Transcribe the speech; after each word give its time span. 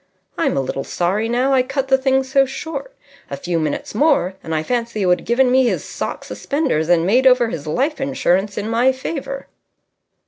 I'm 0.35 0.57
a 0.57 0.61
little 0.61 0.83
sorry 0.83 1.29
now 1.29 1.53
I 1.53 1.61
cut 1.61 1.89
the 1.89 1.97
thing 1.99 2.23
so 2.23 2.43
short. 2.43 2.95
A 3.29 3.37
few 3.37 3.59
minutes 3.59 3.93
more, 3.93 4.33
and 4.41 4.55
I 4.55 4.63
fancy 4.63 5.01
he 5.01 5.05
would 5.05 5.19
have 5.19 5.27
given 5.27 5.51
me 5.51 5.67
his 5.67 5.83
sock 5.83 6.23
suspenders 6.23 6.89
and 6.89 7.05
made 7.05 7.27
over 7.27 7.49
his 7.49 7.67
life 7.67 8.01
insurance 8.01 8.57
in 8.57 8.67
my 8.67 8.91
favour." 8.93 9.45